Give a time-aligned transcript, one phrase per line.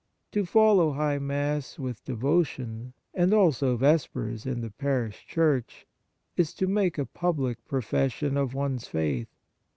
[0.31, 5.85] To follow High Mass with de votion, and also Vespers in the parish church,
[6.35, 9.29] is to make a public profession of one s faith.